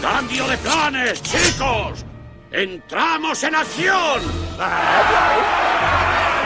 [0.00, 2.04] ¡Cambio de planes, chicos!
[2.50, 4.20] ¡Entramos en acción!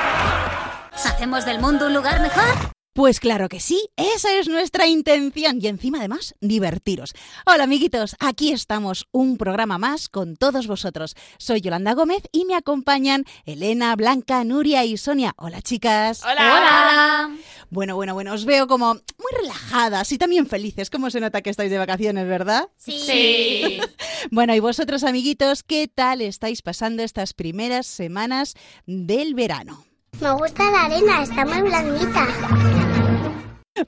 [0.92, 2.73] ¿Hacemos del mundo un lugar mejor?
[2.95, 7.14] Pues claro que sí, esa es nuestra intención y encima además divertiros.
[7.47, 11.16] Hola amiguitos, aquí estamos, un programa más con todos vosotros.
[11.38, 15.33] Soy Yolanda Gómez y me acompañan Elena, Blanca, Nuria y Sonia.
[15.38, 16.22] Hola chicas.
[16.22, 17.30] Hola.
[17.73, 20.91] Bueno, bueno, bueno, os veo como muy relajadas y también felices.
[20.91, 22.69] ¿Cómo se nota que estáis de vacaciones, verdad?
[22.77, 23.81] Sí.
[24.31, 28.55] Bueno, y vosotros amiguitos, ¿qué tal estáis pasando estas primeras semanas
[28.87, 29.84] del verano?
[30.20, 32.29] Me gusta la arena, está muy blandita.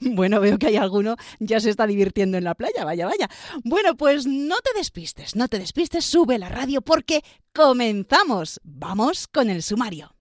[0.01, 3.29] Bueno, veo que hay alguno ya se está divirtiendo en la playa, vaya, vaya.
[3.63, 8.59] Bueno, pues no te despistes, no te despistes, sube la radio porque comenzamos.
[8.63, 10.14] Vamos con el sumario.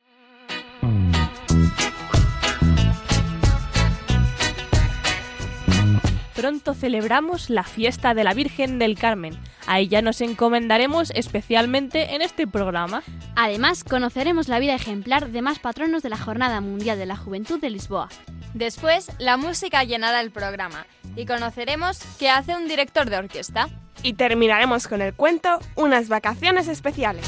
[6.44, 9.34] Pronto celebramos la fiesta de la Virgen del Carmen.
[9.66, 13.02] A ella nos encomendaremos especialmente en este programa.
[13.34, 17.58] Además, conoceremos la vida ejemplar de más patronos de la Jornada Mundial de la Juventud
[17.58, 18.10] de Lisboa.
[18.52, 20.84] Después, la música llenará el programa
[21.16, 23.70] y conoceremos qué hace un director de orquesta.
[24.02, 27.24] Y terminaremos con el cuento Unas vacaciones especiales.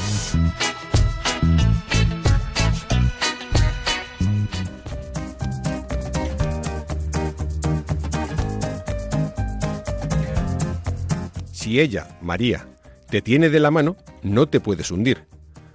[11.67, 12.65] Si ella, María,
[13.09, 15.27] te tiene de la mano, no te puedes hundir.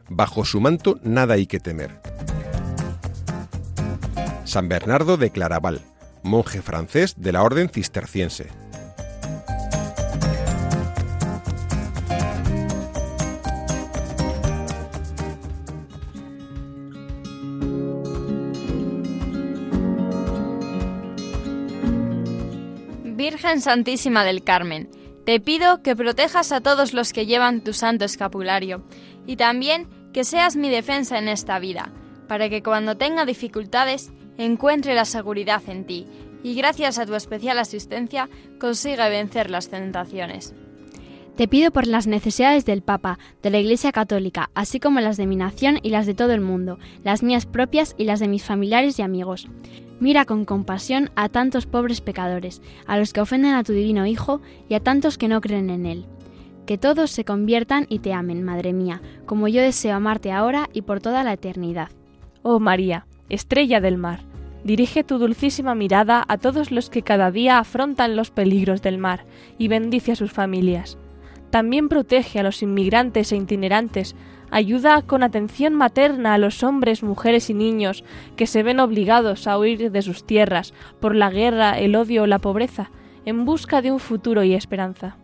[0.08, 2.00] Bajo su manto nada hay que temer.
[4.44, 5.82] San Bernardo de Claraval,
[6.22, 8.48] monje francés de la orden cisterciense.
[23.04, 24.88] Virgen Santísima del Carmen,
[25.24, 28.84] te pido que protejas a todos los que llevan tu santo escapulario
[29.26, 31.92] y también que seas mi defensa en esta vida,
[32.28, 36.06] para que cuando tenga dificultades encuentre la seguridad en ti
[36.42, 38.28] y gracias a tu especial asistencia
[38.58, 40.54] consiga vencer las tentaciones.
[41.36, 45.26] Te pido por las necesidades del Papa, de la Iglesia Católica, así como las de
[45.26, 48.44] mi nación y las de todo el mundo, las mías propias y las de mis
[48.44, 49.48] familiares y amigos.
[49.98, 54.42] Mira con compasión a tantos pobres pecadores, a los que ofenden a tu divino Hijo
[54.68, 56.04] y a tantos que no creen en Él.
[56.66, 60.82] Que todos se conviertan y te amen, Madre mía, como yo deseo amarte ahora y
[60.82, 61.88] por toda la eternidad.
[62.42, 64.20] Oh María, estrella del mar,
[64.64, 69.24] dirige tu dulcísima mirada a todos los que cada día afrontan los peligros del mar
[69.56, 70.98] y bendice a sus familias.
[71.52, 74.16] También protege a los inmigrantes e itinerantes,
[74.50, 78.04] ayuda con atención materna a los hombres, mujeres y niños
[78.36, 82.26] que se ven obligados a huir de sus tierras por la guerra, el odio o
[82.26, 82.90] la pobreza,
[83.26, 85.18] en busca de un futuro y esperanza.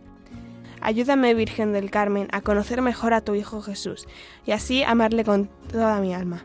[0.83, 4.06] Ayúdame, Virgen del Carmen, a conocer mejor a tu Hijo Jesús
[4.44, 6.44] y así amarle con toda mi alma.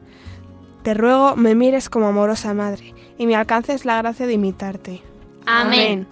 [0.84, 5.02] Te ruego me mires como amorosa madre y me alcances la gracia de imitarte.
[5.46, 6.08] Amén.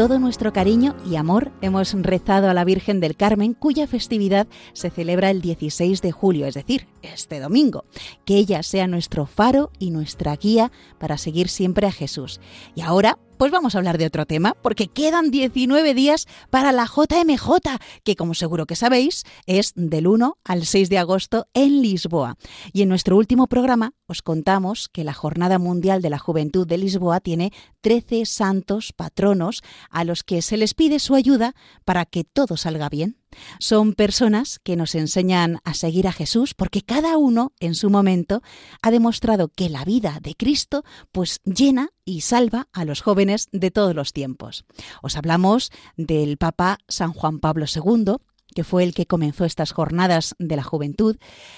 [0.00, 4.88] Todo nuestro cariño y amor hemos rezado a la Virgen del Carmen, cuya festividad se
[4.88, 7.84] celebra el 16 de julio, es decir, este domingo.
[8.24, 12.40] Que ella sea nuestro faro y nuestra guía para seguir siempre a Jesús.
[12.74, 16.84] Y ahora, pues vamos a hablar de otro tema, porque quedan 19 días para la
[16.84, 22.36] JMJ, que como seguro que sabéis, es del 1 al 6 de agosto en Lisboa.
[22.74, 26.76] Y en nuestro último programa os contamos que la Jornada Mundial de la Juventud de
[26.76, 27.50] Lisboa tiene
[27.80, 31.54] 13 santos patronos a los que se les pide su ayuda
[31.86, 33.19] para que todo salga bien.
[33.58, 38.42] Son personas que nos enseñan a seguir a Jesús porque cada uno en su momento
[38.82, 43.70] ha demostrado que la vida de Cristo pues llena y salva a los jóvenes de
[43.70, 44.64] todos los tiempos.
[45.02, 48.16] Os hablamos del Papa San Juan Pablo II,
[48.54, 51.16] que fue el que comenzó estas jornadas de la juventud.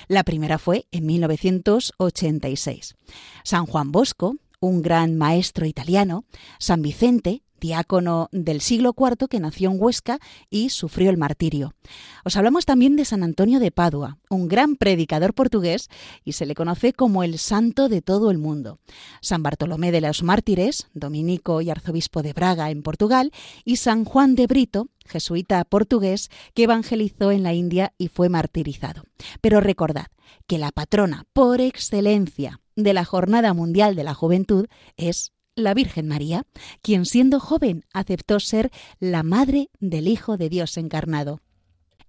[0.08, 2.96] La primera fue en 1986.
[3.44, 6.24] San Juan Bosco, un gran maestro italiano,
[6.58, 10.18] San Vicente, diácono del siglo IV que nació en Huesca
[10.50, 11.74] y sufrió el martirio.
[12.24, 15.88] Os hablamos también de San Antonio de Padua, un gran predicador portugués
[16.24, 18.80] y se le conoce como el santo de todo el mundo.
[19.20, 23.30] San Bartolomé de los Mártires, dominico y arzobispo de Braga en Portugal,
[23.64, 29.04] y San Juan de Brito, jesuita portugués que evangelizó en la India y fue martirizado.
[29.40, 30.06] Pero recordad
[30.48, 34.66] que la patrona por excelencia de la Jornada Mundial de la Juventud
[34.96, 36.46] es la Virgen María,
[36.80, 38.70] quien siendo joven aceptó ser
[39.00, 41.40] la madre del Hijo de Dios encarnado.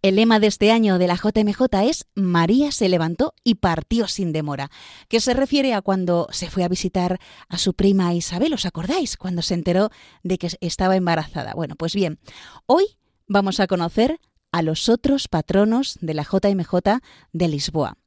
[0.02, 4.34] El lema de este año de la JMJ es María se levantó y partió sin
[4.34, 4.70] demora,
[5.08, 9.16] que se refiere a cuando se fue a visitar a su prima Isabel, ¿os acordáis?
[9.16, 9.92] Cuando se enteró
[10.22, 11.54] de que estaba embarazada.
[11.54, 12.20] Bueno, pues bien,
[12.66, 12.98] hoy
[13.28, 14.20] vamos a conocer
[14.52, 17.00] a los otros patronos de la JMJ
[17.32, 17.98] de Lisboa.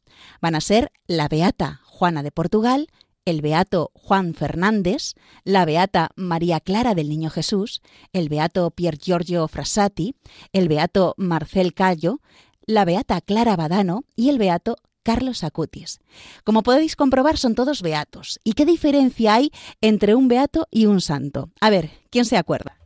[0.42, 2.88] Van a ser la Beata Juana de Portugal,
[3.26, 5.14] el beato Juan Fernández,
[5.44, 7.82] la beata María Clara del Niño Jesús,
[8.14, 10.14] el beato Pier Giorgio Frassati,
[10.52, 12.20] el beato Marcel Callo,
[12.64, 16.00] la beata Clara Badano y el beato Carlos Acutis.
[16.44, 18.40] Como podéis comprobar, son todos beatos.
[18.42, 19.50] ¿Y qué diferencia hay
[19.80, 21.50] entre un beato y un santo?
[21.60, 22.78] A ver, ¿quién se acuerda?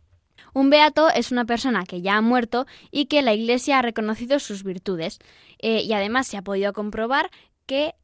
[0.52, 4.38] Un beato es una persona que ya ha muerto y que la Iglesia ha reconocido
[4.38, 5.19] sus virtudes.
[5.58, 7.31] Eh, y además se ha podido comprobar
[7.66, 7.94] que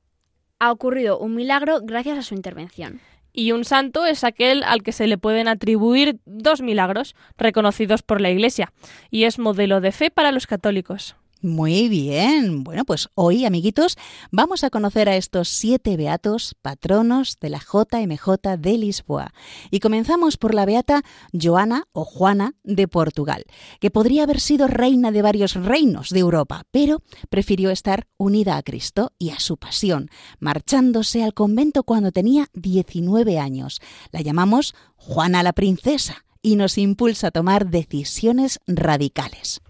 [0.58, 3.00] ha ocurrido un milagro gracias a su intervención.
[3.32, 8.20] Y un santo es aquel al que se le pueden atribuir dos milagros reconocidos por
[8.20, 8.72] la Iglesia,
[9.10, 11.16] y es modelo de fe para los católicos.
[11.42, 12.64] Muy bien.
[12.64, 13.98] Bueno, pues hoy, amiguitos,
[14.30, 19.34] vamos a conocer a estos siete beatos patronos de la JMJ de Lisboa.
[19.70, 21.02] Y comenzamos por la beata
[21.38, 23.44] Joana o Juana de Portugal,
[23.80, 28.62] que podría haber sido reina de varios reinos de Europa, pero prefirió estar unida a
[28.62, 30.08] Cristo y a su pasión,
[30.40, 33.82] marchándose al convento cuando tenía 19 años.
[34.10, 39.60] La llamamos Juana la Princesa y nos impulsa a tomar decisiones radicales.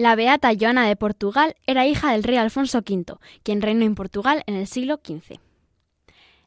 [0.00, 4.42] La beata Joana de Portugal era hija del rey Alfonso V, quien reinó en Portugal
[4.46, 5.38] en el siglo XV.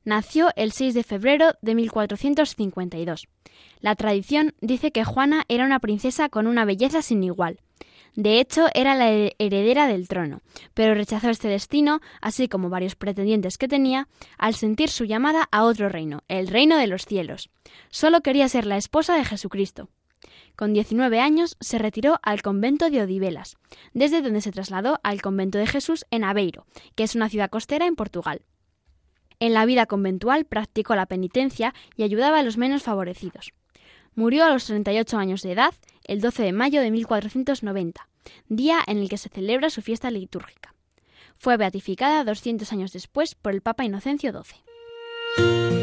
[0.04, 3.28] Nació el 6 de febrero de 1452.
[3.80, 7.60] La tradición dice que Juana era una princesa con una belleza sin igual.
[8.16, 10.42] De hecho, era la heredera del trono,
[10.74, 14.08] pero rechazó este destino, así como varios pretendientes que tenía,
[14.40, 17.52] al sentir su llamada a otro reino, el reino de los cielos.
[17.92, 19.90] Solo quería ser la esposa de Jesucristo.
[20.56, 23.58] Con 19 años se retiró al convento de Odivelas,
[23.94, 26.66] desde donde se trasladó al convento de Jesús en Aveiro,
[26.96, 28.44] que es una ciudad costera en Portugal.
[29.40, 33.54] En la vida conventual practicó la penitencia y ayudaba a los menos favorecidos.
[34.16, 35.74] Murió a los 38 años de edad
[36.06, 38.08] el 12 de mayo de 1490,
[38.48, 40.76] día en el que se celebra su fiesta litúrgica.
[41.38, 45.83] Fue beatificada 200 años después por el Papa Inocencio XII.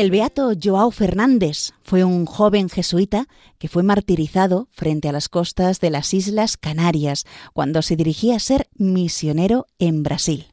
[0.00, 3.26] El beato Joao Fernández fue un joven jesuita
[3.58, 8.38] que fue martirizado frente a las costas de las Islas Canarias cuando se dirigía a
[8.38, 10.46] ser misionero en Brasil.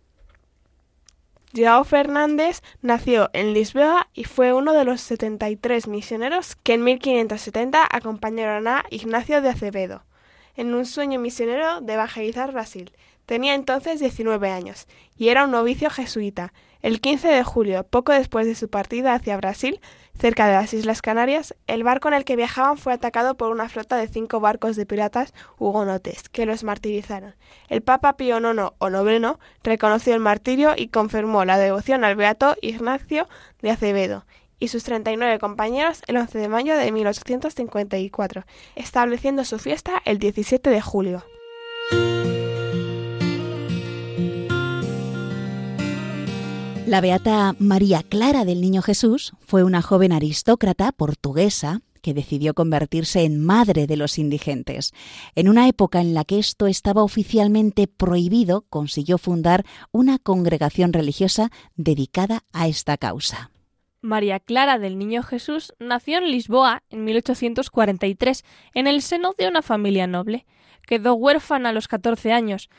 [1.55, 7.87] Joao Fernández nació en Lisboa y fue uno de los 73 misioneros que en 1570
[7.89, 10.03] acompañaron a Ignacio de Acevedo
[10.57, 12.91] en un sueño misionero de evangelizar Brasil.
[13.25, 18.45] Tenía entonces 19 años y era un novicio jesuita el 15 de julio, poco después
[18.45, 19.79] de su partida hacia Brasil,
[20.19, 23.69] cerca de las Islas Canarias, el barco en el que viajaban fue atacado por una
[23.69, 27.35] flota de cinco barcos de piratas hugonotes, que los martirizaron.
[27.69, 32.55] El Papa Pío IX o Noveno reconoció el martirio y confirmó la devoción al beato
[32.61, 33.27] Ignacio
[33.61, 34.25] de Acevedo
[34.59, 38.43] y sus 39 compañeros el 11 de mayo de 1854,
[38.75, 41.23] estableciendo su fiesta el 17 de julio.
[46.87, 53.25] La beata María Clara del Niño Jesús fue una joven aristócrata portuguesa que decidió convertirse
[53.25, 54.93] en madre de los indigentes.
[55.35, 61.51] En una época en la que esto estaba oficialmente prohibido, consiguió fundar una congregación religiosa
[61.75, 63.51] dedicada a esta causa.
[63.99, 69.61] María Clara del Niño Jesús nació en Lisboa en 1843 en el seno de una
[69.61, 70.45] familia noble.
[70.83, 72.69] Quedó huérfana a los 14 años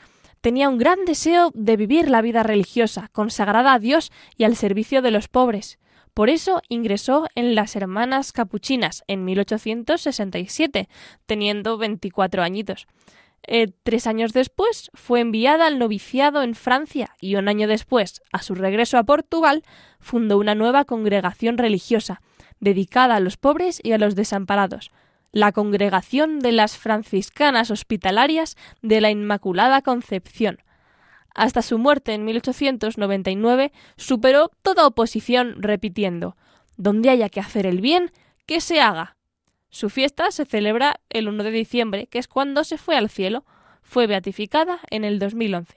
[0.41, 5.01] tenía un gran deseo de vivir la vida religiosa, consagrada a Dios y al servicio
[5.01, 5.79] de los pobres.
[6.13, 10.89] Por eso ingresó en las Hermanas Capuchinas en 1867,
[11.25, 12.87] teniendo 24 añitos.
[13.47, 18.41] Eh, tres años después fue enviada al noviciado en Francia y un año después, a
[18.41, 19.63] su regreso a Portugal,
[19.99, 22.21] fundó una nueva congregación religiosa,
[22.59, 24.91] dedicada a los pobres y a los desamparados,
[25.31, 30.59] la Congregación de las Franciscanas Hospitalarias de la Inmaculada Concepción.
[31.35, 36.35] Hasta su muerte en 1899 superó toda oposición repitiendo
[36.77, 38.11] Donde haya que hacer el bien,
[38.45, 39.17] que se haga.
[39.69, 43.45] Su fiesta se celebra el 1 de diciembre, que es cuando se fue al cielo.
[43.83, 45.75] Fue beatificada en el 2011.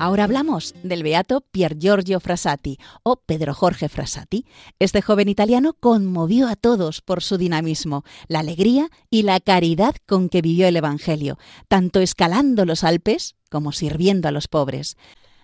[0.00, 4.46] Ahora hablamos del beato Pier Giorgio Frassati o Pedro Jorge Frassati.
[4.78, 10.30] Este joven italiano conmovió a todos por su dinamismo, la alegría y la caridad con
[10.30, 11.36] que vivió el Evangelio,
[11.68, 14.96] tanto escalando los Alpes como sirviendo a los pobres.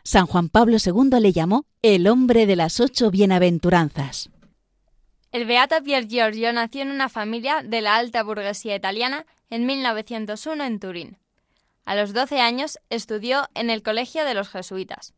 [0.04, 4.30] San Juan Pablo II le llamó el hombre de las ocho bienaventuranzas.
[5.32, 10.64] El beato Pier Giorgio nació en una familia de la alta burguesía italiana en 1901
[10.64, 11.18] en Turín.
[11.86, 15.14] A los 12 años estudió en el Colegio de los Jesuitas.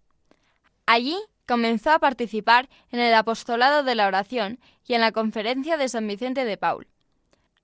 [0.87, 5.89] Allí comenzó a participar en el apostolado de la oración y en la conferencia de
[5.89, 6.87] San Vicente de Paul.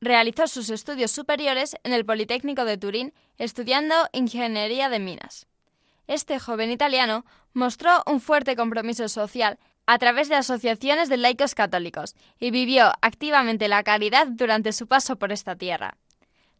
[0.01, 5.47] Realizó sus estudios superiores en el Politécnico de Turín estudiando ingeniería de minas.
[6.07, 12.15] Este joven italiano mostró un fuerte compromiso social a través de asociaciones de laicos católicos
[12.39, 15.99] y vivió activamente la caridad durante su paso por esta tierra.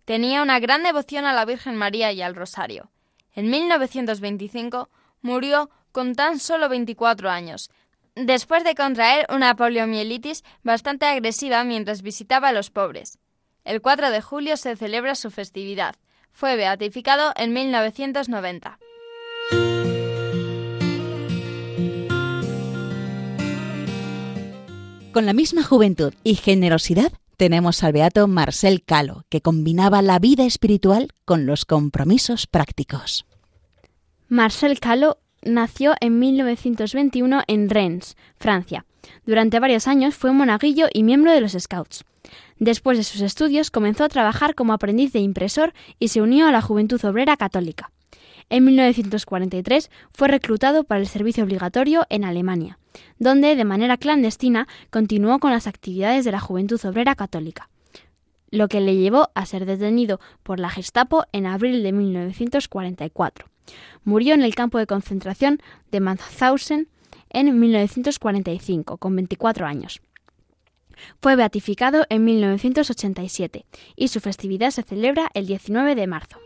[0.05, 2.91] Tenía una gran devoción a la Virgen María y al Rosario.
[3.33, 4.91] En 1925
[5.23, 7.71] murió con tan solo 24 años,
[8.15, 13.19] después de contraer una poliomielitis bastante agresiva mientras visitaba a los pobres.
[13.65, 15.97] El 4 de julio se celebra su festividad.
[16.33, 18.79] Fue beatificado en 1990.
[25.13, 30.45] Con la misma juventud y generosidad tenemos al beato Marcel Calo, que combinaba la vida
[30.45, 33.27] espiritual con los compromisos prácticos.
[34.29, 38.85] Marcel Calo nació en 1921 en Rennes, Francia.
[39.27, 42.05] Durante varios años fue monaguillo y miembro de los Scouts.
[42.59, 46.53] Después de sus estudios comenzó a trabajar como aprendiz de impresor y se unió a
[46.53, 47.91] la Juventud Obrera Católica.
[48.51, 52.79] En 1943 fue reclutado para el servicio obligatorio en Alemania,
[53.19, 57.69] donde de manera clandestina continuó con las actividades de la Juventud Obrera Católica,
[58.51, 63.47] lo que le llevó a ser detenido por la Gestapo en abril de 1944.
[64.05, 65.61] Murió en el campo de concentración
[65.91, 66.89] de Mauthausen
[67.31, 70.01] en 1945, con 24 años.
[71.21, 76.39] Fue beatificado en 1987 y su festividad se celebra el 19 de marzo.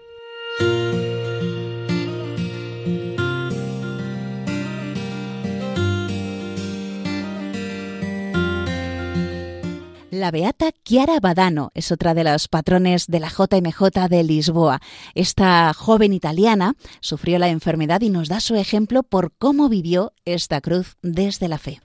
[10.19, 14.81] La beata Chiara Badano es otra de los patrones de la JMJ de Lisboa.
[15.15, 20.61] Esta joven italiana sufrió la enfermedad y nos da su ejemplo por cómo vivió esta
[20.61, 21.83] cruz desde la fe.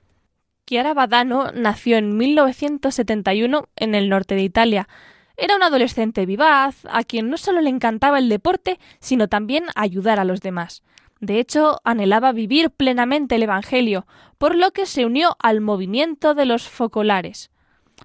[0.66, 4.88] Chiara Badano nació en 1971 en el norte de Italia.
[5.38, 10.20] Era una adolescente vivaz, a quien no solo le encantaba el deporte, sino también ayudar
[10.20, 10.82] a los demás.
[11.20, 14.08] De hecho, anhelaba vivir plenamente el Evangelio,
[14.40, 17.53] por lo que se unió al movimiento de los focolares.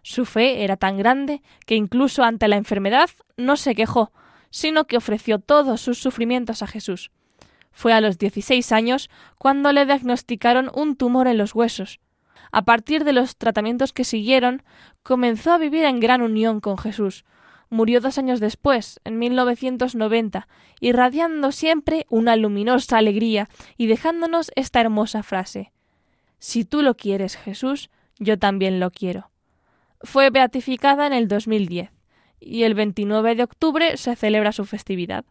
[0.08, 4.10] Su fe era tan grande que incluso ante la enfermedad no se quejó,
[4.48, 7.10] sino que ofreció todos sus sufrimientos a Jesús.
[7.72, 12.00] Fue a los 16 años cuando le diagnosticaron un tumor en los huesos.
[12.52, 14.62] A partir de los tratamientos que siguieron,
[15.02, 17.26] comenzó a vivir en gran unión con Jesús.
[17.68, 20.48] Murió dos años después, en 1990,
[20.80, 25.70] irradiando siempre una luminosa alegría y dejándonos esta hermosa frase
[26.38, 29.30] Si tú lo quieres, Jesús, yo también lo quiero
[30.00, 31.90] fue beatificada en el 2010
[32.40, 35.24] y el 29 de octubre se celebra su festividad.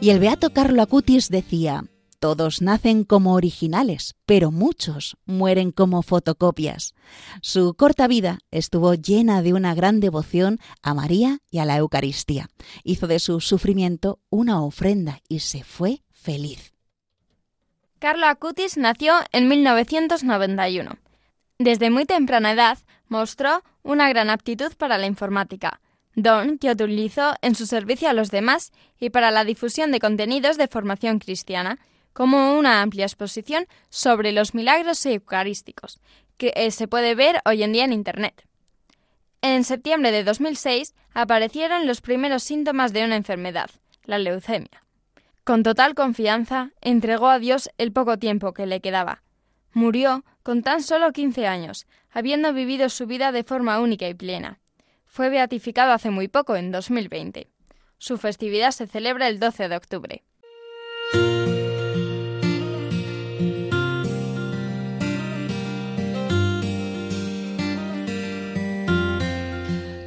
[0.00, 1.84] Y el beato Carlo Acutis decía,
[2.18, 6.94] todos nacen como originales, pero muchos mueren como fotocopias.
[7.40, 12.48] Su corta vida estuvo llena de una gran devoción a María y a la Eucaristía.
[12.84, 16.71] Hizo de su sufrimiento una ofrenda y se fue feliz.
[18.02, 20.98] Carlo Acutis nació en 1991.
[21.60, 25.80] Desde muy temprana edad mostró una gran aptitud para la informática,
[26.16, 30.56] don que utilizó en su servicio a los demás y para la difusión de contenidos
[30.56, 31.78] de formación cristiana,
[32.12, 36.00] como una amplia exposición sobre los milagros eucarísticos,
[36.38, 38.48] que eh, se puede ver hoy en día en Internet.
[39.42, 43.70] En septiembre de 2006 aparecieron los primeros síntomas de una enfermedad,
[44.06, 44.82] la leucemia.
[45.44, 49.24] Con total confianza, entregó a Dios el poco tiempo que le quedaba.
[49.72, 54.60] Murió con tan solo 15 años, habiendo vivido su vida de forma única y plena.
[55.04, 57.48] Fue beatificado hace muy poco, en 2020.
[57.98, 60.22] Su festividad se celebra el 12 de octubre.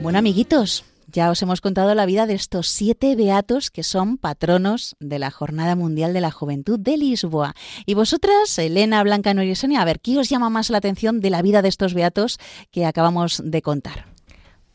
[0.01, 4.95] Bueno, amiguitos, ya os hemos contado la vida de estos siete beatos que son patronos
[4.99, 7.53] de la Jornada Mundial de la Juventud de Lisboa.
[7.85, 11.21] Y vosotras, Elena, Blanca, Noria y Sonia, a ver, ¿qué os llama más la atención
[11.21, 12.39] de la vida de estos beatos
[12.71, 14.05] que acabamos de contar?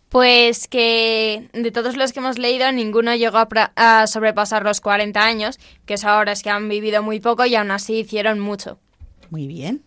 [0.08, 5.20] Pues que de todos los que hemos leído, ninguno llegó a, a sobrepasar los 40
[5.20, 8.80] años, que eso ahora es que han vivido muy poco y aún así hicieron mucho.
[9.30, 9.84] Muy bien.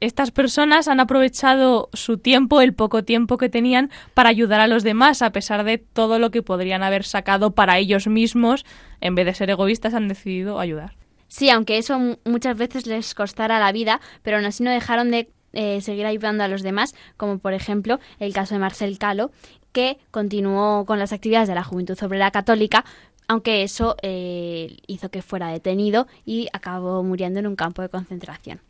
[0.00, 4.84] Estas personas han aprovechado su tiempo, el poco tiempo que tenían, para ayudar a los
[4.84, 8.64] demás, a pesar de todo lo que podrían haber sacado para ellos mismos.
[9.00, 10.94] En vez de ser egoístas, han decidido ayudar.
[11.26, 15.10] Sí, aunque eso mu- muchas veces les costara la vida, pero aún así no dejaron
[15.10, 19.32] de eh, seguir ayudando a los demás, como por ejemplo el caso de Marcel Calo,
[19.72, 22.84] que continuó con las actividades de la Juventud Obrera Católica,
[23.28, 28.60] aunque eso eh, hizo que fuera detenido y acabó muriendo en un campo de concentración.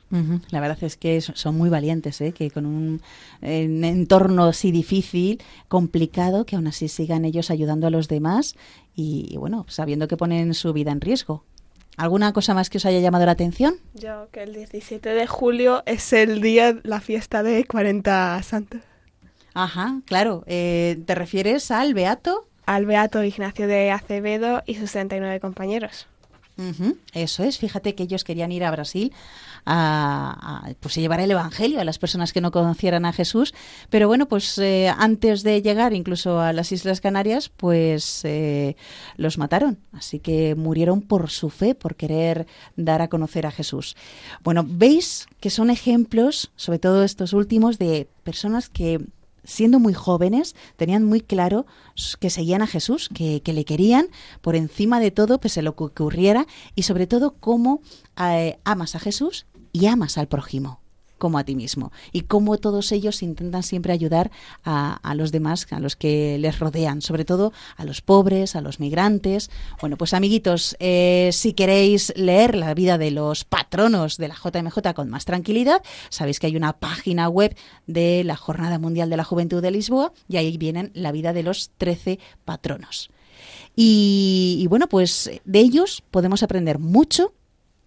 [0.50, 2.32] La verdad es que so- son muy valientes, ¿eh?
[2.32, 3.00] que con un
[3.40, 8.54] eh, entorno así difícil, complicado, que aún así sigan ellos ayudando a los demás
[8.94, 11.44] y, y bueno, sabiendo que ponen su vida en riesgo.
[11.96, 13.74] ¿Alguna cosa más que os haya llamado la atención?
[13.94, 18.80] Yo, que el 17 de julio es el día, la fiesta de 40 santos.
[19.54, 20.44] Ajá, claro.
[20.46, 22.48] Eh, ¿Te refieres al Beato?
[22.64, 26.06] Al Beato Ignacio de Acevedo y sus 39 compañeros.
[26.58, 29.12] Ujú, Eso es, fíjate que ellos querían ir a Brasil
[29.66, 33.54] a, pues, llevar el Evangelio a las personas que no conocieran a Jesús,
[33.90, 38.76] pero bueno, pues eh, antes de llegar incluso a las Islas Canarias, pues eh,
[39.16, 43.96] los mataron, así que murieron por su fe, por querer dar a conocer a Jesús.
[44.42, 49.00] Bueno, veis que son ejemplos, sobre todo estos últimos, de personas que
[49.44, 51.66] siendo muy jóvenes, tenían muy claro
[52.20, 54.06] que seguían a Jesús, que, que le querían
[54.40, 57.80] por encima de todo, pese a lo ocurriera, y sobre todo cómo
[58.20, 60.82] eh, amas a Jesús y amas al prójimo
[61.22, 64.32] como a ti mismo y cómo todos ellos intentan siempre ayudar
[64.64, 68.80] a, los demás, a los que les rodean, sobre todo a los pobres, a los
[68.80, 69.48] migrantes.
[69.80, 74.94] Bueno, pues amiguitos, eh, si queréis leer la vida de los patronos de la JMJ
[74.96, 77.56] con más tranquilidad, sabéis que hay una página web
[77.86, 81.44] de la Jornada Mundial de la Juventud de Lisboa y ahí vienen la vida de
[81.44, 83.10] los 13 patronos.
[83.76, 87.32] Y bueno, pues de ellos podemos aprender mucho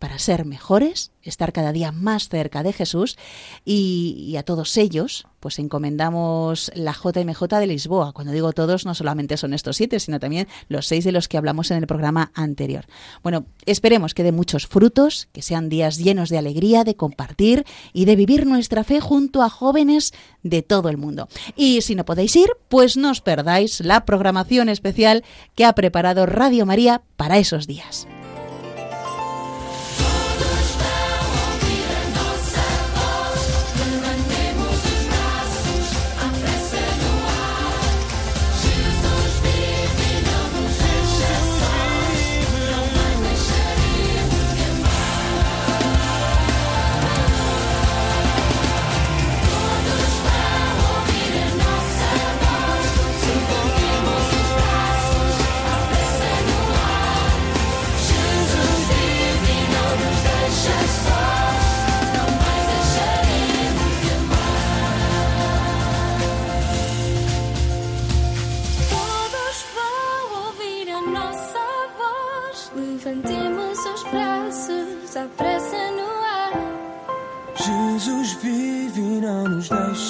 [0.06, 3.18] para ser mejores, estar cada día más cerca de Jesús
[3.66, 8.14] y, a todos ellos pues encomendamos la JMJ de Lisboa.
[8.14, 11.38] Cuando digo todos no solamente son estos siete, sino también los seis de los que
[11.38, 12.86] hablamos en el programa anterior.
[13.24, 18.06] Bueno, esperemos que dé muchos frutos, que sean días llenos de alegría, de compartir y
[18.06, 20.14] de vivir nuestra fe junto a jóvenes
[20.44, 21.30] de todo el mundo.
[21.56, 25.24] Y si no podéis ir, pues no os perdáis la programación especial
[25.56, 28.08] que ha preparado Radio María para esos días.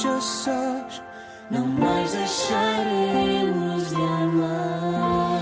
[0.05, 1.01] Nos deixa sós,
[1.49, 5.41] não mais deixaremos de amar.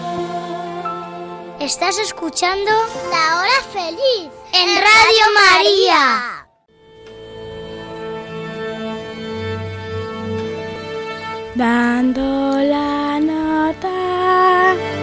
[1.60, 2.72] Estás escuchando
[3.10, 6.30] La Hora Feliz en Radio María.
[11.56, 12.22] Dando
[12.64, 15.03] la nota.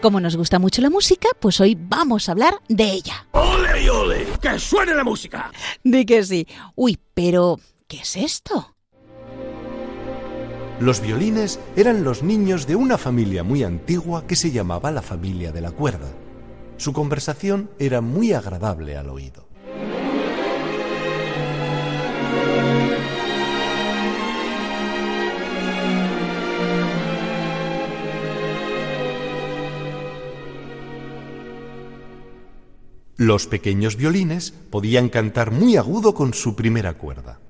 [0.00, 3.26] Como nos gusta mucho la música, pues hoy vamos a hablar de ella.
[3.32, 4.26] ¡Ole y ole!
[4.40, 5.50] ¡Que suene la música!
[5.82, 6.46] Di que sí.
[6.76, 7.58] Uy, pero
[7.88, 8.76] ¿qué es esto?
[10.78, 15.50] Los violines eran los niños de una familia muy antigua que se llamaba la familia
[15.50, 16.06] de la cuerda.
[16.76, 19.47] Su conversación era muy agradable al oído.
[33.20, 37.40] Los pequeños violines podían cantar muy agudo con su primera cuerda.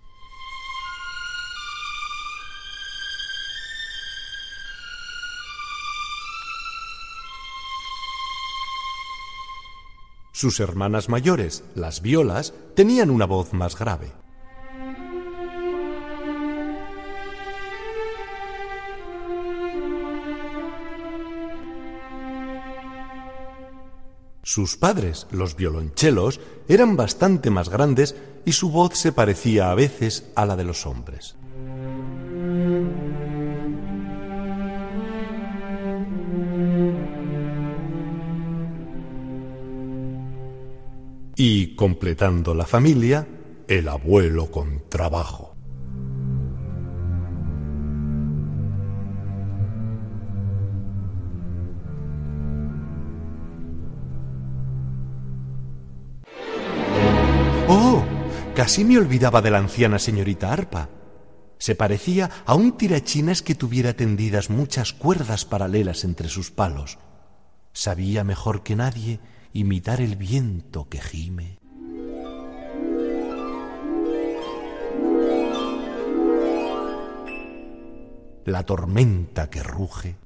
[10.32, 14.17] Sus hermanas mayores, las violas, tenían una voz más grave.
[24.58, 30.32] Sus padres, los violonchelos, eran bastante más grandes y su voz se parecía a veces
[30.34, 31.36] a la de los hombres.
[41.36, 43.28] Y completando la familia,
[43.68, 45.57] el abuelo con trabajo.
[58.68, 60.90] Casi me olvidaba de la anciana señorita Arpa.
[61.56, 66.98] Se parecía a un tirachinas que tuviera tendidas muchas cuerdas paralelas entre sus palos.
[67.72, 69.20] Sabía mejor que nadie
[69.54, 71.58] imitar el viento que gime.
[78.44, 80.18] La tormenta que ruge.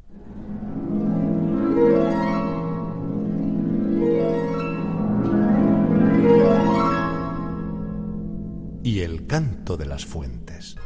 [8.93, 10.77] Y el canto de las fuentes.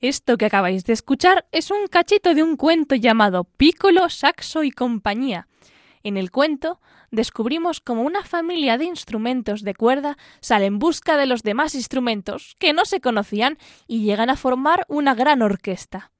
[0.00, 4.70] Esto que acabáis de escuchar es un cachito de un cuento llamado Piccolo, Saxo y
[4.72, 5.48] compañía.
[6.02, 11.24] En el cuento descubrimos cómo una familia de instrumentos de cuerda sale en busca de
[11.24, 16.10] los demás instrumentos que no se conocían y llegan a formar una gran orquesta.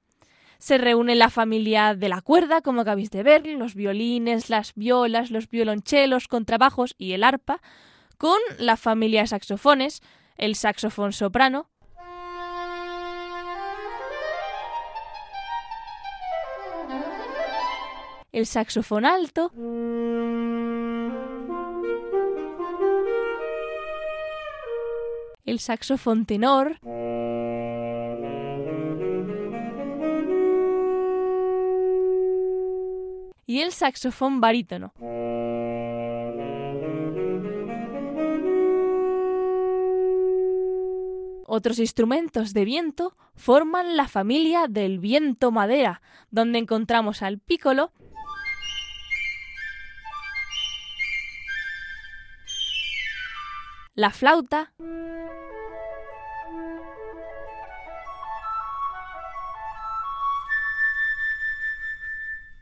[0.57, 5.31] Se reúne la familia de la cuerda, como acabáis de ver, los violines, las violas,
[5.31, 7.61] los violonchelos, contrabajos y el arpa,
[8.17, 10.01] con la familia de saxofones,
[10.37, 11.69] el saxofón soprano,
[18.31, 19.51] el saxofón alto,
[25.45, 26.79] el saxofón tenor,
[33.45, 34.93] y el saxofón barítono.
[41.47, 47.91] Otros instrumentos de viento forman la familia del viento madera, donde encontramos al pícolo,
[53.93, 54.73] la flauta,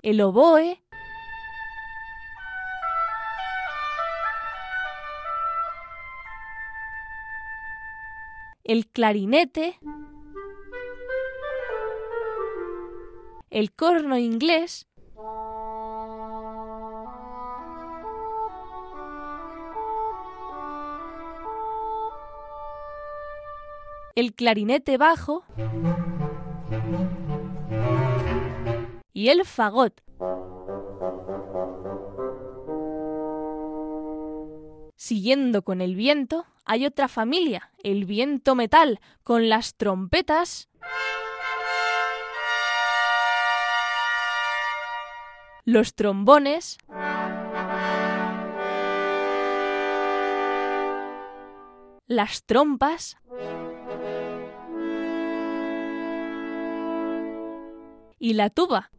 [0.03, 0.81] el oboe,
[8.65, 9.79] el clarinete,
[13.49, 14.89] el corno inglés,
[24.15, 25.45] el clarinete bajo
[29.13, 30.01] y el fagot.
[34.95, 40.69] Siguiendo con el viento, hay otra familia, el viento metal, con las trompetas,
[45.65, 46.77] los trombones,
[52.07, 53.17] las trompas,
[58.23, 58.89] y la tuba.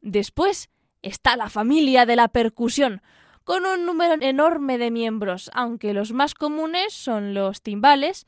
[0.00, 0.70] Después
[1.02, 3.00] está la familia de la percusión,
[3.44, 8.26] con un número enorme de miembros, aunque los más comunes son los timbales,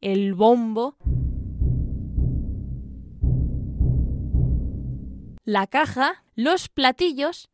[0.00, 0.96] el bombo,
[5.44, 7.50] la caja, los platillos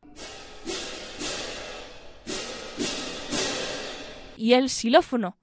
[4.41, 5.37] y el xilófono.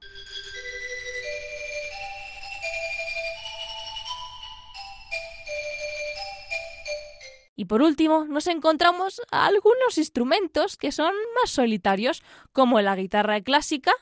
[7.55, 13.93] Y por último, nos encontramos algunos instrumentos que son más solitarios, como la guitarra clásica,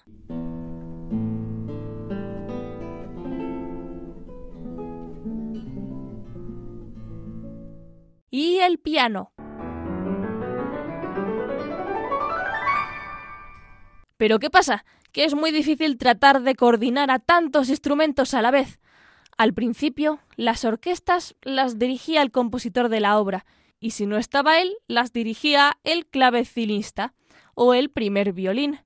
[8.31, 9.33] y el piano.
[14.17, 14.85] Pero ¿qué pasa?
[15.13, 18.81] Que es muy difícil tratar de coordinar a tantos instrumentos a la vez.
[19.37, 23.45] Al principio, las orquestas las dirigía el compositor de la obra,
[23.79, 27.13] y si no estaba él, las dirigía el clavecinista
[27.55, 28.81] o el primer violín.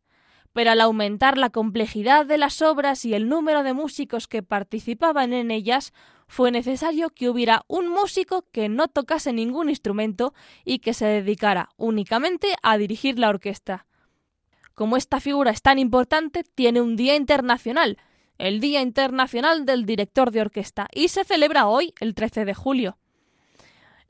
[0.52, 5.32] pero al aumentar la complejidad de las obras y el número de músicos que participaban
[5.32, 5.92] en ellas,
[6.26, 10.32] fue necesario que hubiera un músico que no tocase ningún instrumento
[10.64, 13.86] y que se dedicara únicamente a dirigir la orquesta.
[14.80, 17.98] Como esta figura es tan importante, tiene un día internacional,
[18.38, 22.96] el Día Internacional del Director de Orquesta, y se celebra hoy, el 13 de julio.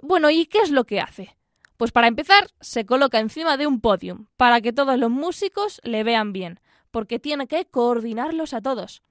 [0.00, 1.36] Bueno, ¿y qué es lo que hace?
[1.76, 6.04] Pues para empezar, se coloca encima de un podium, para que todos los músicos le
[6.04, 6.60] vean bien,
[6.92, 9.02] porque tiene que coordinarlos a todos.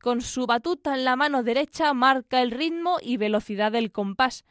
[0.00, 4.44] Con su batuta en la mano derecha marca el ritmo y velocidad del compás,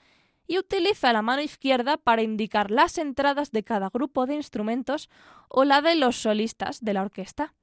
[0.48, 5.10] y utiliza la mano izquierda para indicar las entradas de cada grupo de instrumentos
[5.50, 7.54] o la de los solistas de la orquesta.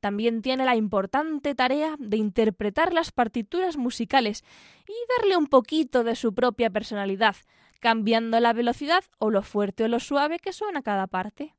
[0.00, 4.44] También tiene la importante tarea de interpretar las partituras musicales
[4.88, 7.36] y darle un poquito de su propia personalidad,
[7.80, 11.54] cambiando la velocidad o lo fuerte o lo suave que suena cada parte.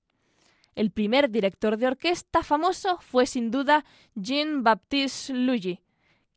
[0.73, 5.81] El primer director de orquesta famoso fue sin duda Jean-Baptiste Lully,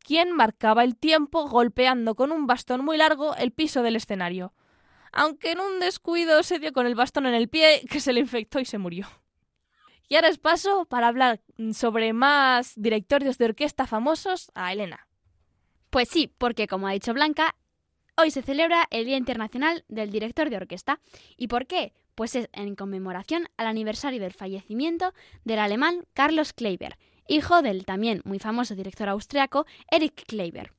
[0.05, 4.53] quien marcaba el tiempo golpeando con un bastón muy largo el piso del escenario,
[5.11, 8.19] aunque en un descuido se dio con el bastón en el pie que se le
[8.19, 9.07] infectó y se murió.
[10.07, 11.41] Y ahora es paso para hablar
[11.73, 15.07] sobre más directorios de orquesta famosos a Elena.
[15.89, 17.55] Pues sí, porque como ha dicho Blanca,
[18.17, 21.01] Hoy se celebra el Día Internacional del Director de Orquesta.
[21.35, 21.91] ¿Y por qué?
[22.15, 25.13] Pues es en conmemoración al aniversario del fallecimiento
[25.43, 30.71] del alemán Carlos Kleiber, hijo del también muy famoso director austriaco Erich Kleiber.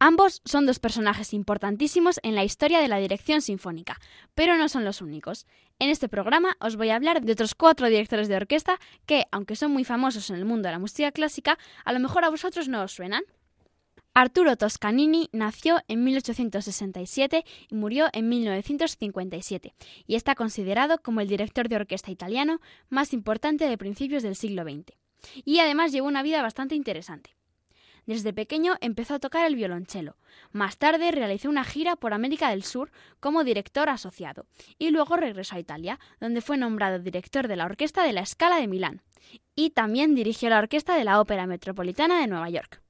[0.00, 3.98] Ambos son dos personajes importantísimos en la historia de la dirección sinfónica,
[4.34, 5.44] pero no son los únicos.
[5.80, 9.56] En este programa os voy a hablar de otros cuatro directores de orquesta que, aunque
[9.56, 12.68] son muy famosos en el mundo de la música clásica, a lo mejor a vosotros
[12.68, 13.24] no os suenan.
[14.14, 19.74] Arturo Toscanini nació en 1867 y murió en 1957
[20.06, 24.62] y está considerado como el director de orquesta italiano más importante de principios del siglo
[24.62, 24.96] XX.
[25.44, 27.36] Y además llevó una vida bastante interesante.
[28.08, 30.16] Desde pequeño empezó a tocar el violonchelo.
[30.50, 34.46] Más tarde realizó una gira por América del Sur como director asociado
[34.78, 38.60] y luego regresó a Italia, donde fue nombrado director de la Orquesta de la Scala
[38.60, 39.02] de Milán
[39.54, 42.80] y también dirigió la Orquesta de la Ópera Metropolitana de Nueva York.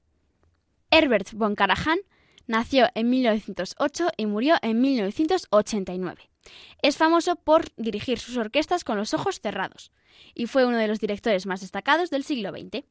[0.92, 1.98] Herbert von Karajan
[2.46, 6.30] nació en 1908 y murió en 1989.
[6.82, 9.92] Es famoso por dirigir sus orquestas con los ojos cerrados
[10.34, 12.84] y fue uno de los directores más destacados del siglo XX.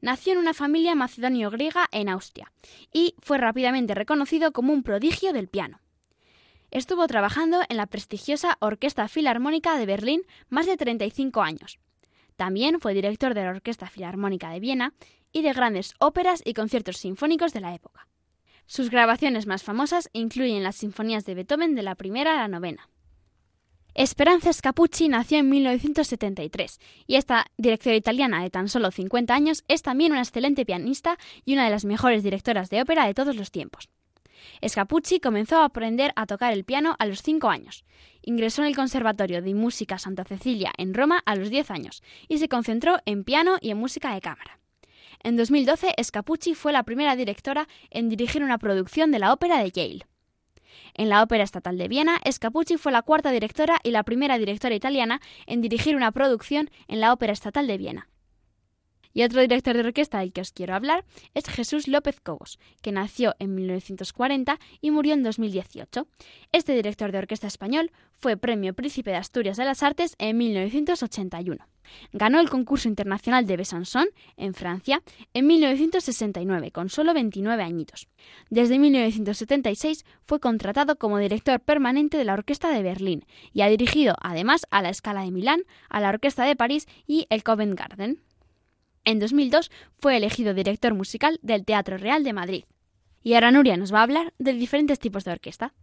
[0.00, 2.52] Nació en una familia macedonio-griega en Austria
[2.92, 5.80] y fue rápidamente reconocido como un prodigio del piano.
[6.70, 11.78] Estuvo trabajando en la prestigiosa Orquesta Filarmónica de Berlín más de 35 años.
[12.36, 14.94] También fue director de la Orquesta Filarmónica de Viena
[15.32, 18.08] y de grandes óperas y conciertos sinfónicos de la época.
[18.66, 22.88] Sus grabaciones más famosas incluyen las sinfonías de Beethoven de la primera a la novena.
[23.94, 29.82] Esperanza Scapucci nació en 1973 y esta directora italiana de tan solo 50 años es
[29.82, 33.50] también una excelente pianista y una de las mejores directoras de ópera de todos los
[33.50, 33.88] tiempos.
[34.66, 37.84] Scapucci comenzó a aprender a tocar el piano a los 5 años.
[38.20, 42.38] Ingresó en el Conservatorio de Música Santa Cecilia en Roma a los 10 años y
[42.38, 44.58] se concentró en piano y en música de cámara.
[45.26, 49.72] En 2012, Scapucci fue la primera directora en dirigir una producción de la ópera de
[49.72, 50.06] Yale.
[50.94, 54.76] En la Ópera Estatal de Viena, Scapucci fue la cuarta directora y la primera directora
[54.76, 58.08] italiana en dirigir una producción en la Ópera Estatal de Viena.
[59.16, 62.92] Y otro director de orquesta del que os quiero hablar es Jesús López Cobos, que
[62.92, 66.06] nació en 1940 y murió en 2018.
[66.52, 71.66] Este director de orquesta español fue Premio Príncipe de Asturias de las Artes en 1981.
[72.12, 75.02] Ganó el concurso internacional de Besançon, en Francia,
[75.32, 78.08] en 1969, con solo 29 añitos.
[78.50, 83.24] Desde 1976 fue contratado como director permanente de la Orquesta de Berlín
[83.54, 87.26] y ha dirigido además a la Escala de Milán, a la Orquesta de París y
[87.30, 88.20] el Covent Garden.
[89.06, 92.64] En 2002 fue elegido director musical del Teatro Real de Madrid.
[93.22, 95.74] Y ahora Nuria nos va a hablar de diferentes tipos de orquesta.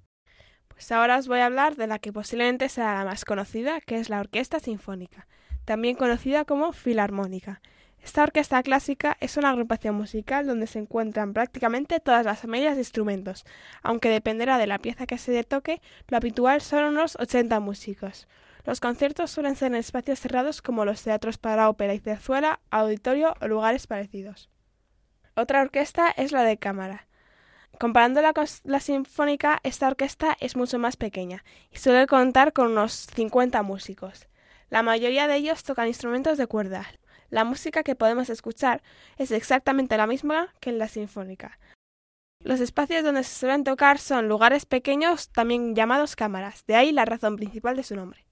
[0.68, 3.96] Pues ahora os voy a hablar de la que posiblemente sea la más conocida, que
[3.96, 5.26] es la Orquesta Sinfónica,
[5.64, 7.62] también conocida como Filarmónica.
[8.04, 12.82] Esta orquesta clásica es una agrupación musical donde se encuentran prácticamente todas las familias de
[12.82, 13.46] instrumentos,
[13.84, 18.28] aunque dependerá de la pieza que se toque, lo habitual son unos 80 músicos.
[18.66, 23.34] Los conciertos suelen ser en espacios cerrados como los teatros para ópera y zarzuela, auditorio
[23.42, 24.50] o lugares parecidos.
[25.36, 27.08] Otra orquesta es la de cámara.
[27.80, 33.08] Comparándola con la sinfónica, esta orquesta es mucho más pequeña y suele contar con unos
[33.14, 34.28] 50 músicos.
[34.70, 36.86] La mayoría de ellos tocan instrumentos de cuerda.
[37.30, 38.82] La música que podemos escuchar
[39.18, 41.60] es exactamente la misma que en la sinfónica.
[42.40, 47.06] Los espacios donde se suelen tocar son lugares pequeños, también llamados cámaras, de ahí la
[47.06, 48.26] razón principal de su nombre.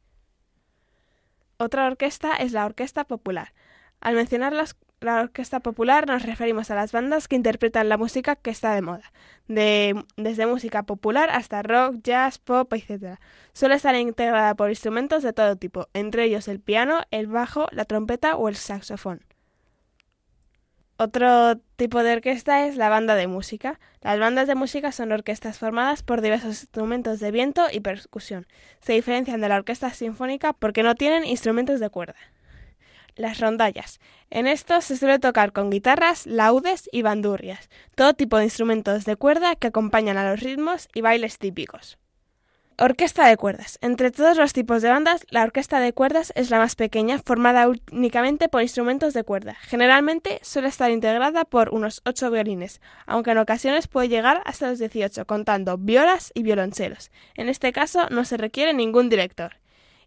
[1.61, 3.53] Otra orquesta es la Orquesta Popular.
[3.99, 8.49] Al mencionar la orquesta popular nos referimos a las bandas que interpretan la música que
[8.49, 9.11] está de moda,
[9.47, 13.19] de- desde música popular hasta rock, jazz, pop, etc.
[13.53, 17.85] Suele estar integrada por instrumentos de todo tipo, entre ellos el piano, el bajo, la
[17.85, 19.21] trompeta o el saxofón.
[21.03, 23.79] Otro tipo de orquesta es la banda de música.
[24.01, 28.45] Las bandas de música son orquestas formadas por diversos instrumentos de viento y percusión.
[28.81, 32.13] Se diferencian de la orquesta sinfónica porque no tienen instrumentos de cuerda.
[33.15, 33.99] Las rondallas.
[34.29, 39.15] En estos se suele tocar con guitarras, laudes y bandurrias, todo tipo de instrumentos de
[39.15, 41.97] cuerda que acompañan a los ritmos y bailes típicos.
[42.83, 43.77] Orquesta de cuerdas.
[43.81, 47.69] Entre todos los tipos de bandas, la orquesta de cuerdas es la más pequeña, formada
[47.91, 49.55] únicamente por instrumentos de cuerda.
[49.61, 54.79] Generalmente suele estar integrada por unos 8 violines, aunque en ocasiones puede llegar hasta los
[54.79, 57.11] 18, contando violas y violonchelos.
[57.35, 59.57] En este caso no se requiere ningún director.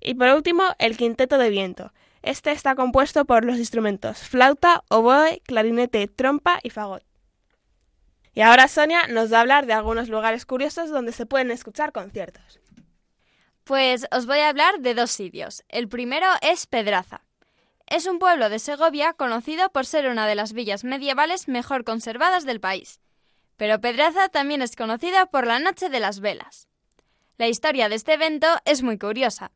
[0.01, 1.93] Y por último, el quinteto de viento.
[2.23, 7.05] Este está compuesto por los instrumentos flauta, oboe, clarinete, trompa y fagot.
[8.35, 11.93] Y ahora Sonia nos va a hablar de algunos lugares curiosos donde se pueden escuchar
[11.93, 12.59] conciertos.
[13.65, 15.65] Pues os voy a hablar de dos sitios.
[15.71, 17.23] El primero es Pedraza.
[17.87, 22.45] Es un pueblo de Segovia conocido por ser una de las villas medievales mejor conservadas
[22.45, 23.01] del país.
[23.57, 26.69] Pero Pedraza también es conocida por la Noche de las Velas.
[27.39, 29.51] La historia de este evento es muy curiosa.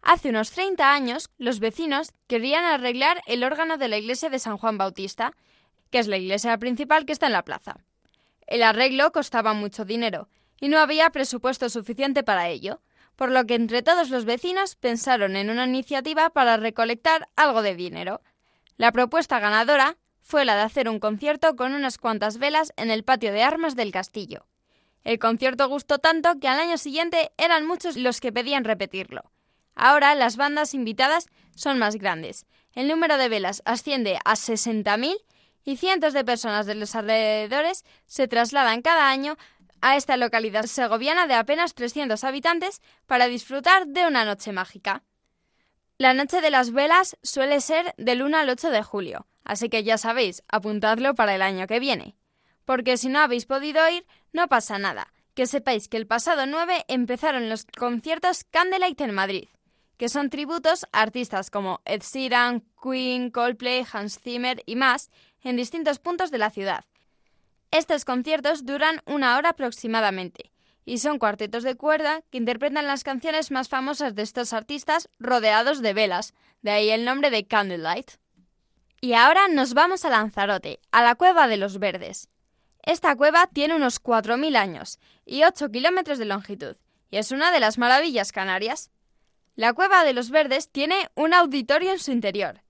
[0.00, 4.56] Hace unos 30 años, los vecinos querían arreglar el órgano de la iglesia de San
[4.56, 5.34] Juan Bautista,
[5.90, 7.76] que es la iglesia principal que está en la plaza.
[8.46, 12.80] El arreglo costaba mucho dinero y no había presupuesto suficiente para ello,
[13.22, 17.76] por lo que entre todos los vecinos pensaron en una iniciativa para recolectar algo de
[17.76, 18.20] dinero.
[18.78, 23.04] La propuesta ganadora fue la de hacer un concierto con unas cuantas velas en el
[23.04, 24.48] patio de armas del castillo.
[25.04, 29.30] El concierto gustó tanto que al año siguiente eran muchos los que pedían repetirlo.
[29.76, 32.44] Ahora las bandas invitadas son más grandes.
[32.74, 35.14] El número de velas asciende a 60.000
[35.62, 39.36] y cientos de personas de los alrededores se trasladan cada año
[39.82, 45.02] a esta localidad segoviana de apenas 300 habitantes para disfrutar de una noche mágica.
[45.98, 49.84] La Noche de las Velas suele ser del 1 al 8 de julio, así que
[49.84, 52.16] ya sabéis, apuntadlo para el año que viene.
[52.64, 55.12] Porque si no habéis podido ir, no pasa nada.
[55.34, 59.48] Que sepáis que el pasado 9 empezaron los conciertos Candlelight en Madrid,
[59.96, 65.10] que son tributos a artistas como Ed Sheeran, Queen, Coldplay, Hans Zimmer y más
[65.42, 66.84] en distintos puntos de la ciudad.
[67.72, 70.52] Estos conciertos duran una hora aproximadamente
[70.84, 75.80] y son cuartetos de cuerda que interpretan las canciones más famosas de estos artistas rodeados
[75.80, 78.10] de velas, de ahí el nombre de Candlelight.
[79.00, 82.28] Y ahora nos vamos a Lanzarote, a la Cueva de los Verdes.
[82.82, 86.76] Esta cueva tiene unos 4.000 años y 8 kilómetros de longitud,
[87.10, 88.90] y es una de las maravillas canarias.
[89.54, 92.60] La Cueva de los Verdes tiene un auditorio en su interior.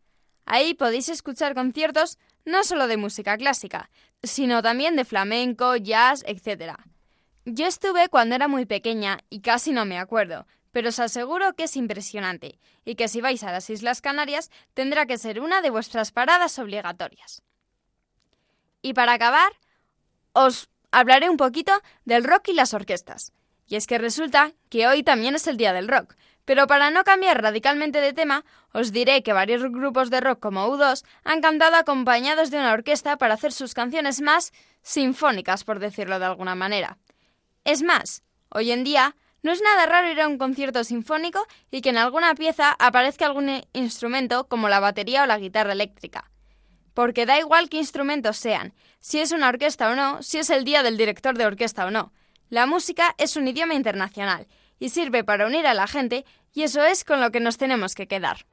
[0.45, 3.91] Ahí podéis escuchar conciertos no solo de música clásica,
[4.23, 6.75] sino también de flamenco, jazz, etc.
[7.45, 11.65] Yo estuve cuando era muy pequeña y casi no me acuerdo, pero os aseguro que
[11.65, 15.71] es impresionante y que si vais a las Islas Canarias tendrá que ser una de
[15.71, 17.43] vuestras paradas obligatorias.
[18.81, 19.53] Y para acabar,
[20.33, 21.73] os hablaré un poquito
[22.05, 23.33] del rock y las orquestas.
[23.73, 27.05] Y es que resulta que hoy también es el Día del Rock, pero para no
[27.05, 31.77] cambiar radicalmente de tema, os diré que varios grupos de rock como U2 han cantado
[31.77, 36.99] acompañados de una orquesta para hacer sus canciones más sinfónicas, por decirlo de alguna manera.
[37.65, 41.81] Es más, hoy en día no es nada raro ir a un concierto sinfónico y
[41.81, 46.31] que en alguna pieza aparezca algún instrumento como la batería o la guitarra eléctrica.
[46.93, 50.65] Porque da igual qué instrumentos sean, si es una orquesta o no, si es el
[50.65, 52.13] día del director de orquesta o no.
[52.53, 54.47] La música es un idioma internacional
[54.79, 57.95] y sirve para unir a la gente y eso es con lo que nos tenemos
[57.95, 58.45] que quedar.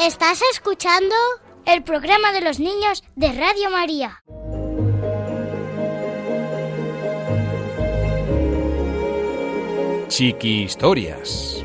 [0.00, 1.14] Estás escuchando
[1.66, 4.22] el programa de los niños de Radio María.
[10.08, 11.62] Chiqui Historias.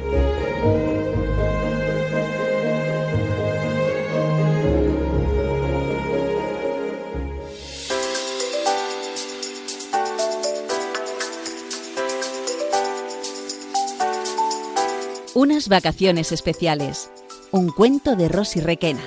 [15.34, 17.10] Unas vacaciones especiales.
[17.52, 19.02] Un cuento de Rosy Requena.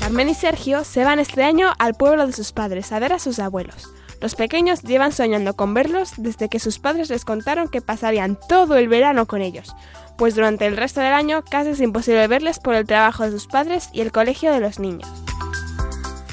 [0.00, 3.18] Carmen y Sergio se van este año al pueblo de sus padres a ver a
[3.18, 3.88] sus abuelos.
[4.20, 8.76] Los pequeños llevan soñando con verlos desde que sus padres les contaron que pasarían todo
[8.76, 9.74] el verano con ellos,
[10.18, 13.46] pues durante el resto del año casi es imposible verles por el trabajo de sus
[13.46, 15.08] padres y el colegio de los niños.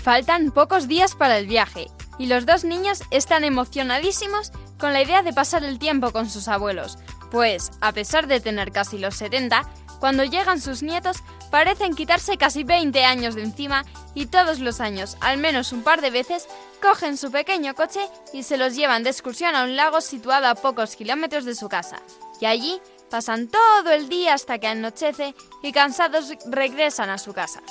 [0.02, 1.88] Faltan pocos días para el viaje
[2.18, 6.47] y los dos niños están emocionadísimos con la idea de pasar el tiempo con sus
[6.47, 6.97] abuelos,
[7.32, 9.63] pues, a pesar de tener casi los 70,
[9.99, 11.17] cuando llegan sus nietos
[11.49, 16.01] parecen quitarse casi 20 años de encima y todos los años, al menos un par
[16.01, 16.47] de veces,
[16.82, 18.01] cogen su pequeño coche
[18.34, 21.69] y se los llevan de excursión a un lago situado a pocos kilómetros de su
[21.69, 21.97] casa.
[22.39, 27.61] Y allí pasan todo el día hasta que anochece y cansados regresan a su casa.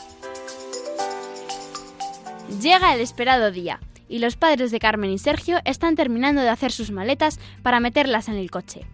[2.61, 6.73] Llega el esperado día y los padres de Carmen y Sergio están terminando de hacer
[6.73, 8.87] sus maletas para meterlas en el coche.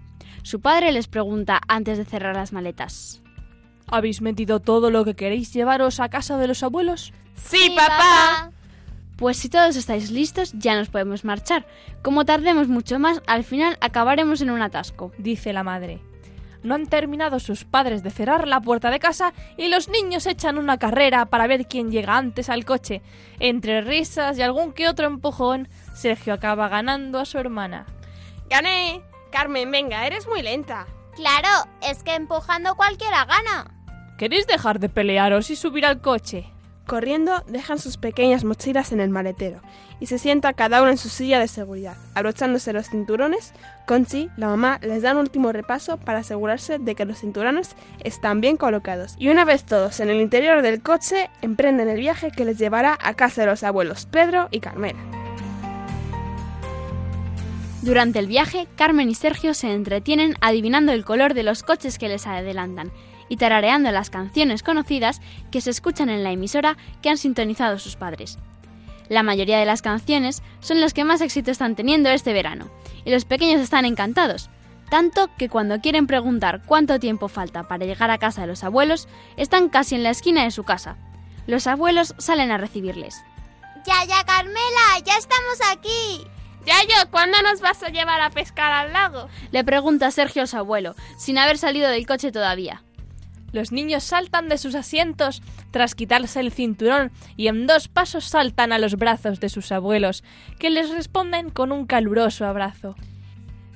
[0.43, 3.23] Su padre les pregunta antes de cerrar las maletas.
[3.87, 7.13] ¿Habéis metido todo lo que queréis llevaros a casa de los abuelos?
[7.35, 8.51] Sí, papá.
[9.17, 11.67] Pues si todos estáis listos, ya nos podemos marchar.
[12.03, 16.01] Como tardemos mucho más, al final acabaremos en un atasco, dice la madre.
[16.63, 20.59] No han terminado sus padres de cerrar la puerta de casa y los niños echan
[20.59, 23.03] una carrera para ver quién llega antes al coche.
[23.41, 27.87] Entre risas y algún que otro empujón, Sergio acaba ganando a su hermana.
[28.49, 29.03] ¡Gané!
[29.31, 30.87] Carmen, venga, eres muy lenta.
[31.15, 31.49] Claro,
[31.83, 33.71] es que empujando cualquiera gana.
[34.19, 36.53] ¿Queréis dejar de pelearos y subir al coche?
[36.87, 39.61] Corriendo, dejan sus pequeñas mochilas en el maletero
[40.01, 41.97] y se sienta cada uno en su silla de seguridad.
[42.15, 43.53] Abrochándose los cinturones,
[43.87, 48.41] Conchi, la mamá, les da un último repaso para asegurarse de que los cinturones están
[48.41, 49.15] bien colocados.
[49.17, 52.99] Y una vez todos en el interior del coche, emprenden el viaje que les llevará
[53.01, 54.99] a casa de los abuelos Pedro y Carmela.
[57.83, 62.09] Durante el viaje, Carmen y Sergio se entretienen adivinando el color de los coches que
[62.09, 62.93] les adelantan
[63.33, 67.97] y tarareando las canciones conocidas que se escuchan en la emisora que han sintonizado sus
[67.97, 68.37] padres.
[69.09, 72.71] La mayoría de las canciones son las que más éxito están teniendo este verano,
[73.07, 74.51] y los pequeños están encantados,
[74.91, 79.09] tanto que cuando quieren preguntar cuánto tiempo falta para llegar a casa de los abuelos,
[79.39, 80.99] están casi en la esquina de su casa.
[81.47, 83.25] Los abuelos salen a recibirles.
[83.87, 86.27] Ya, ya, Carmela, ya estamos aquí.
[86.67, 89.31] Yayo, ¿cuándo nos vas a llevar a pescar al lago?
[89.53, 92.83] Le pregunta Sergio a su abuelo, sin haber salido del coche todavía.
[93.53, 98.73] Los niños saltan de sus asientos tras quitarse el cinturón y en dos pasos saltan
[98.73, 100.25] a los brazos de sus abuelos,
[100.59, 102.97] que les responden con un caluroso abrazo.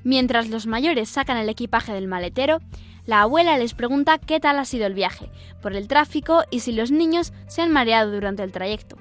[0.02, 2.60] Mientras los mayores sacan el equipaje del maletero,
[3.04, 6.72] la abuela les pregunta qué tal ha sido el viaje, por el tráfico y si
[6.72, 8.96] los niños se han mareado durante el trayecto.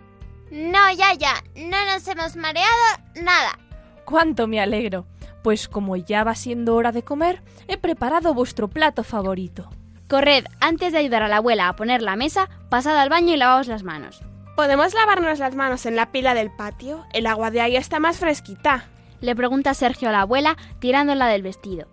[0.51, 2.69] No, ya, ya, no nos hemos mareado
[3.15, 3.57] nada.
[4.05, 5.07] ¡Cuánto me alegro!
[5.43, 9.69] Pues como ya va siendo hora de comer, he preparado vuestro plato favorito.
[10.07, 13.37] Corred, antes de ayudar a la abuela a poner la mesa, pasad al baño y
[13.37, 14.21] lavaos las manos.
[14.55, 17.05] ¿Podemos lavarnos las manos en la pila del patio?
[17.11, 18.85] El agua de ahí está más fresquita.
[19.19, 21.87] Le pregunta Sergio a la abuela, tirándola del vestido.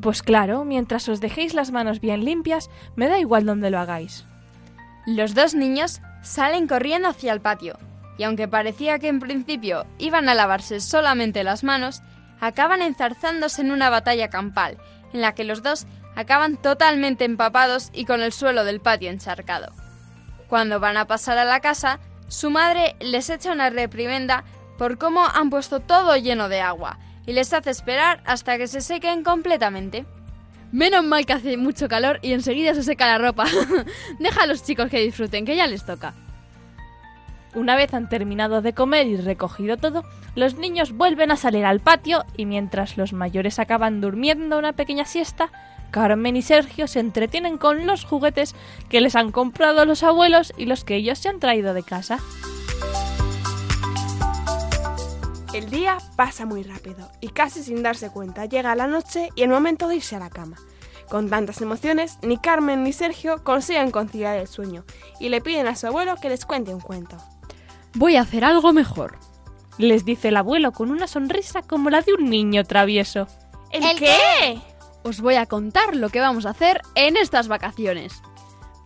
[0.00, 4.26] Pues claro, mientras os dejéis las manos bien limpias, me da igual donde lo hagáis.
[5.06, 7.78] Los dos niños salen corriendo hacia el patio,
[8.18, 12.02] y aunque parecía que en principio iban a lavarse solamente las manos,
[12.40, 14.78] acaban enzarzándose en una batalla campal,
[15.12, 19.72] en la que los dos acaban totalmente empapados y con el suelo del patio encharcado.
[20.48, 21.98] Cuando van a pasar a la casa,
[22.28, 24.44] su madre les echa una reprimenda
[24.78, 28.80] por cómo han puesto todo lleno de agua y les hace esperar hasta que se
[28.80, 30.06] sequen completamente.
[30.72, 33.44] Menos mal que hace mucho calor y enseguida se seca la ropa.
[34.18, 36.14] Deja a los chicos que disfruten, que ya les toca.
[37.54, 40.04] Una vez han terminado de comer y recogido todo,
[40.34, 45.04] los niños vuelven a salir al patio y mientras los mayores acaban durmiendo una pequeña
[45.04, 45.50] siesta,
[45.92, 48.56] Carmen y Sergio se entretienen con los juguetes
[48.88, 52.18] que les han comprado los abuelos y los que ellos se han traído de casa.
[55.54, 59.50] El día pasa muy rápido y casi sin darse cuenta llega la noche y el
[59.50, 60.56] momento de irse a la cama.
[61.10, 64.84] Con tantas emociones, ni Carmen ni Sergio consiguen conciliar el sueño
[65.20, 67.18] y le piden a su abuelo que les cuente un cuento.
[67.94, 69.18] Voy a hacer algo mejor,
[69.76, 73.26] les dice el abuelo con una sonrisa como la de un niño travieso.
[73.70, 74.62] ¿El, qué?
[75.04, 78.22] Os voy a contar lo que vamos a hacer en estas vacaciones.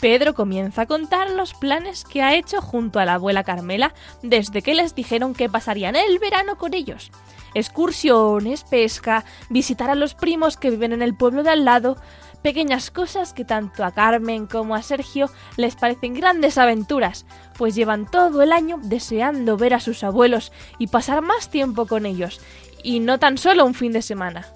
[0.00, 4.62] Pedro comienza a contar los planes que ha hecho junto a la abuela Carmela desde
[4.62, 7.10] que les dijeron que pasarían el verano con ellos.
[7.54, 11.96] Excursiones, pesca, visitar a los primos que viven en el pueblo de al lado,
[12.42, 17.24] pequeñas cosas que tanto a Carmen como a Sergio les parecen grandes aventuras,
[17.56, 22.04] pues llevan todo el año deseando ver a sus abuelos y pasar más tiempo con
[22.04, 22.40] ellos,
[22.82, 24.46] y no tan solo un fin de semana.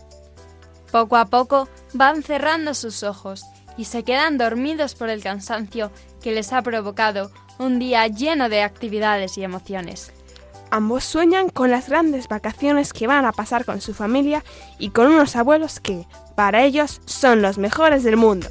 [0.91, 3.45] Poco a poco van cerrando sus ojos
[3.76, 5.91] y se quedan dormidos por el cansancio
[6.22, 10.12] que les ha provocado un día lleno de actividades y emociones.
[10.70, 14.45] Ambos sueñan con las grandes vacaciones que van a pasar con su familia
[14.78, 18.49] y con unos abuelos que, para ellos, son los mejores del mundo.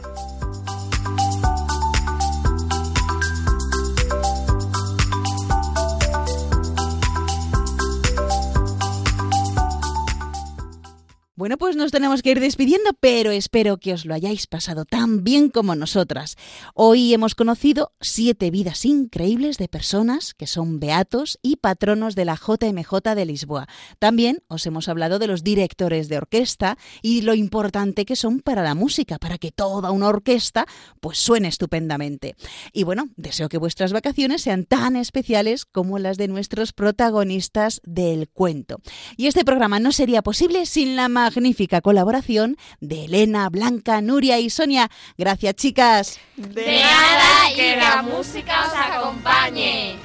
[11.50, 15.24] Bueno, pues nos tenemos que ir despidiendo, pero espero que os lo hayáis pasado tan
[15.24, 16.36] bien como nosotras.
[16.76, 22.36] Hoy hemos conocido siete vidas increíbles de personas que son beatos y patronos de la
[22.36, 23.68] JMJ de Lisboa.
[23.98, 28.62] También os hemos hablado de los directores de orquesta y lo importante que son para
[28.62, 30.68] la música, para que toda una orquesta
[31.00, 32.36] pues suene estupendamente.
[32.74, 38.30] Y bueno, deseo que vuestras vacaciones sean tan especiales como las de nuestros protagonistas del
[38.30, 38.82] cuento.
[39.18, 41.10] Y este programa no sería posible sin la
[41.40, 44.90] magnífica colaboración de Elena, Blanca, Nuria y Sonia.
[45.18, 46.20] Gracias, chicas.
[46.36, 49.96] De nada que la música os acompañe.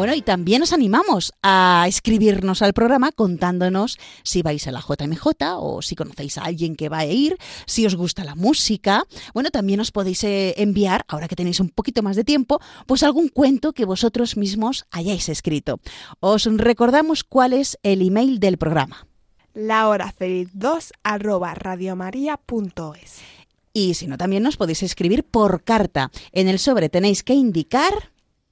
[0.00, 5.26] Bueno, y también os animamos a escribirnos al programa contándonos si vais a la JMJ
[5.58, 7.36] o si conocéis a alguien que va a ir,
[7.66, 9.04] si os gusta la música.
[9.34, 13.02] Bueno, también os podéis eh, enviar, ahora que tenéis un poquito más de tiempo, pues
[13.02, 15.80] algún cuento que vosotros mismos hayáis escrito.
[16.20, 19.06] Os recordamos cuál es el email del programa.
[19.52, 23.18] La hora feliz 2 arroba radiomaria.es.
[23.74, 26.10] Y si no, también nos podéis escribir por carta.
[26.32, 27.92] En el sobre tenéis que indicar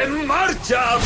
[0.00, 0.96] ¡En marcha!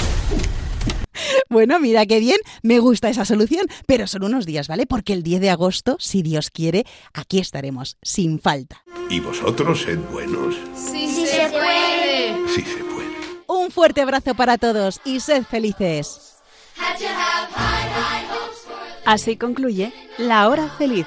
[1.48, 4.84] Bueno, mira qué bien, me gusta esa solución, pero son unos días, ¿vale?
[4.86, 6.84] Porque el 10 de agosto, si Dios quiere,
[7.14, 8.84] aquí estaremos, sin falta.
[9.08, 10.56] ¿Y vosotros sed buenos?
[10.74, 12.48] Sí, sí se puede.
[12.48, 13.08] Sí se puede.
[13.46, 16.36] Un fuerte abrazo para todos y sed felices.
[19.06, 21.06] Así concluye La Hora Feliz,